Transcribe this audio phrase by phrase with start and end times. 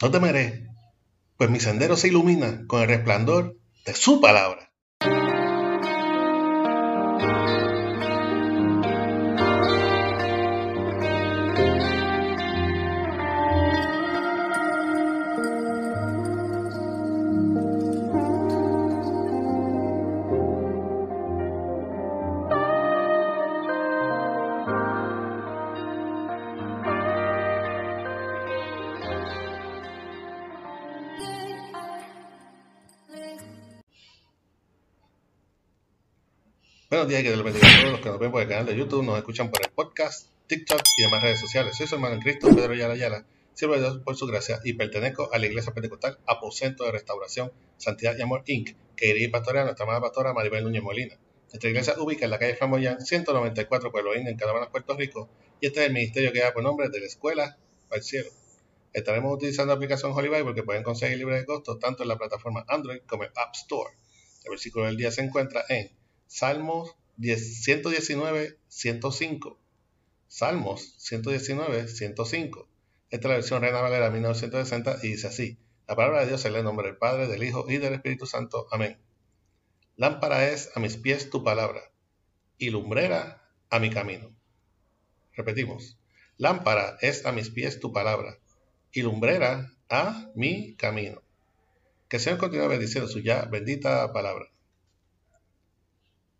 [0.00, 0.68] No temeré,
[1.36, 4.67] pues mi sendero se ilumina con el resplandor de su palabra.
[36.90, 38.74] Buenos días, que les bendiga a todos los que nos ven por el canal de
[38.74, 41.76] YouTube, nos escuchan por el podcast, TikTok y demás redes sociales.
[41.76, 44.72] Soy su hermano en Cristo, Pedro Yala Yala, sirvo de Dios por su gracia y
[44.72, 49.28] pertenezco a la Iglesia Pentecostal Aposento de Restauración, Santidad y Amor Inc., que dirige y
[49.28, 51.18] pastorea a nuestra amada pastora Maribel Núñez Molina.
[51.52, 55.28] Nuestra iglesia ubica en la calle Flamboyán 194 Pueblo Indio, en Canadá, Puerto Rico,
[55.60, 57.58] y este es el ministerio que da por nombre de la Escuela
[57.90, 58.30] al Cielo.
[58.94, 62.16] Estaremos utilizando la aplicación Holy Bible que pueden conseguir libre de costo tanto en la
[62.16, 63.90] plataforma Android como en App Store.
[64.44, 65.97] El versículo del día se encuentra en
[66.28, 69.58] Salmos 119, 105.
[70.28, 72.68] Salmos 119, 105.
[73.10, 75.56] Esta es la versión Reina Valera 1960 y dice así.
[75.88, 78.26] La palabra de Dios se lee en nombre del Padre, del Hijo y del Espíritu
[78.26, 78.68] Santo.
[78.70, 78.98] Amén.
[79.96, 81.80] Lámpara es a mis pies tu palabra
[82.58, 84.30] y lumbrera a mi camino.
[85.34, 85.96] Repetimos.
[86.36, 88.38] Lámpara es a mis pies tu palabra
[88.92, 91.22] y lumbrera a mi camino.
[92.10, 94.52] Que el Señor continúe bendiciendo su ya bendita palabra.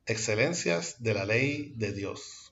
[0.08, 2.50] Excelencias de la ley de Dios.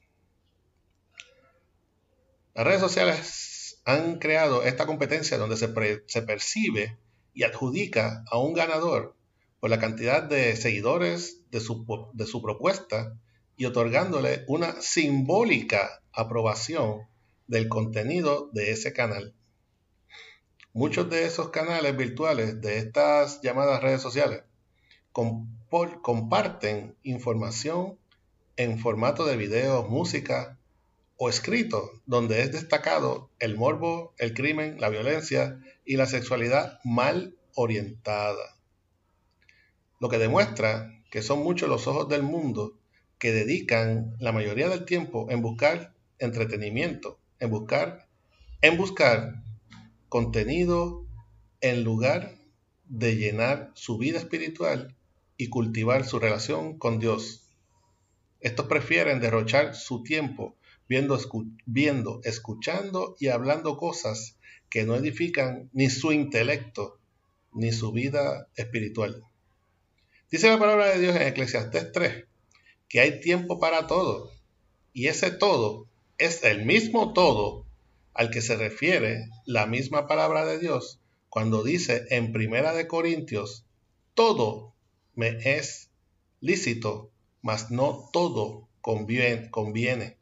[2.55, 6.98] Las redes sociales han creado esta competencia donde se, percibe
[7.33, 9.17] y adjudica a un ganador
[9.59, 13.19] por la cantidad de seguidores de su, de su propuesta
[13.57, 17.09] y otorgándole una simbólica aprobación
[17.47, 19.35] del contenido de ese canal.
[20.75, 24.43] Muchos de esos canales virtuales de estas llamadas redes sociales
[25.69, 27.98] comparten información
[28.56, 30.58] en formato de video, música
[31.17, 37.36] o escrito, donde es destacado el morbo, el crimen, la violencia y la sexualidad mal
[37.55, 38.57] orientada.
[39.98, 42.79] Lo que demuestra que son muchos los ojos del mundo
[43.18, 48.08] que dedican la mayoría del tiempo en buscar entretenimiento, en buscar,
[48.61, 49.42] en buscar
[50.08, 51.07] contenido
[51.61, 52.36] en lugar
[52.85, 54.95] de llenar su vida espiritual
[55.36, 57.42] y cultivar su relación con Dios.
[58.41, 60.57] Estos prefieren derrochar su tiempo
[60.89, 64.36] viendo, escuchando y hablando cosas
[64.70, 66.98] que no edifican ni su intelecto
[67.52, 69.24] ni su vida espiritual.
[70.30, 72.24] Dice la palabra de Dios en Eclesiastés 3
[72.89, 74.30] que hay tiempo para todo
[74.92, 77.67] y ese todo es el mismo todo
[78.14, 83.64] al que se refiere la misma palabra de Dios cuando dice en Primera de Corintios
[84.14, 84.66] todo
[85.17, 85.91] me es
[86.41, 87.11] lícito,
[87.43, 90.17] mas no todo conviene.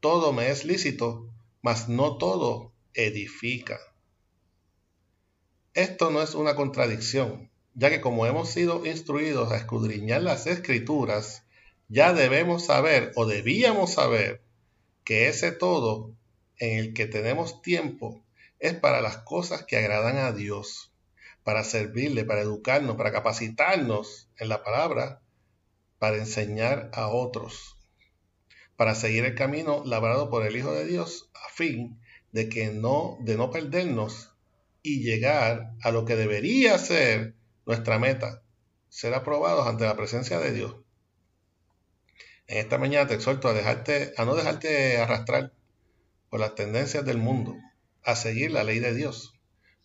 [0.00, 1.28] Todo me es lícito,
[1.62, 3.80] mas no todo edifica.
[5.72, 11.42] Esto no es una contradicción, ya que como hemos sido instruidos a escudriñar las escrituras,
[11.88, 14.42] ya debemos saber o debíamos saber
[15.04, 16.12] que ese todo
[16.58, 18.22] en el que tenemos tiempo
[18.58, 20.92] es para las cosas que agradan a Dios
[21.46, 25.22] para servirle, para educarnos, para capacitarnos en la palabra,
[26.00, 27.78] para enseñar a otros,
[28.74, 32.00] para seguir el camino labrado por el Hijo de Dios, a fin
[32.32, 34.34] de que no, de no perdernos
[34.82, 38.42] y llegar a lo que debería ser nuestra meta,
[38.88, 40.74] ser aprobados ante la presencia de Dios.
[42.48, 45.52] En esta mañana te exhorto a dejarte, a no dejarte arrastrar
[46.28, 47.54] por las tendencias del mundo,
[48.02, 49.35] a seguir la ley de Dios.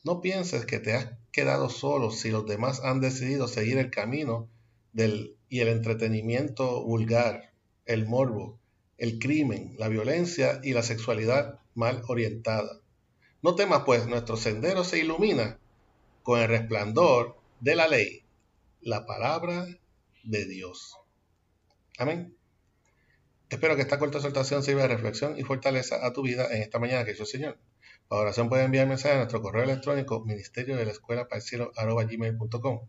[0.03, 4.50] No pienses que te has quedado solo si los demás han decidido seguir el camino
[4.94, 7.53] del, y el entretenimiento vulgar,
[7.85, 8.59] el morbo,
[8.97, 12.81] el crimen, la violencia y la sexualidad mal orientada.
[13.41, 15.59] No temas, pues nuestro sendero se ilumina
[16.24, 18.24] con el resplandor de la ley,
[18.81, 19.68] la palabra
[20.24, 20.97] de Dios.
[21.97, 22.36] Amén.
[23.50, 26.80] Espero que esta corta exhortación sirva de reflexión y fortaleza a tu vida en esta
[26.80, 27.57] mañana que hizo el Señor.
[28.12, 32.80] Para oración puede enviar mensaje a nuestro correo electrónico ministerio de la escuela gmail.com.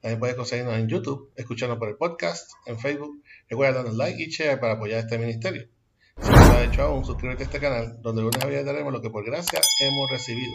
[0.00, 3.22] También puedes conseguirnos en YouTube, escucharnos por el podcast, en Facebook.
[3.48, 5.68] Recuerda darnos like y share para apoyar este ministerio.
[6.20, 8.92] Si no lo has hecho aún, suscríbete a este canal, donde lunes a viernes daremos
[8.92, 10.52] lo que por gracia hemos recibido.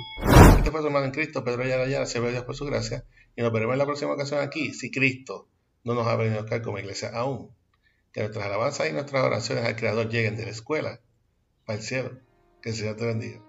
[0.57, 3.05] Este fue su hermano en Cristo, Pedro Ayala, se ve Dios por su gracia,
[3.37, 5.47] y nos veremos en la próxima ocasión aquí, si Cristo
[5.85, 7.55] no nos ha venido a buscar como iglesia aún.
[8.11, 10.99] Que nuestras alabanzas y nuestras oraciones al Creador lleguen de la escuela
[11.65, 12.19] para el cielo.
[12.61, 13.48] Que el Señor te bendiga.